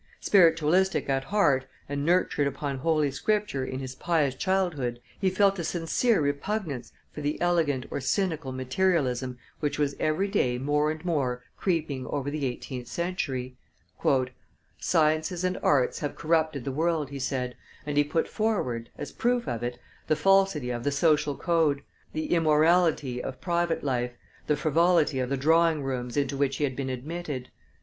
[0.19, 5.63] Spiritualistic at heart and nurtured upon Holy Scripture in his pious childhood, he felt a
[5.63, 11.43] sincere repugnance for the elegant or cynical materialism which was every day more and more
[11.55, 13.55] creeping over the eighteenth century.
[14.79, 17.55] "Sciences and arts have corrupted the world," he said,
[17.85, 19.77] and he put forward, as proof of it,
[20.07, 24.13] the falsity of the social code, the immorality of private life,
[24.47, 27.49] the frivolity of the drawing rooms into which he had been admitted.